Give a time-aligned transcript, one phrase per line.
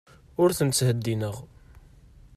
[0.41, 1.35] Ur ten-ttheddineɣ.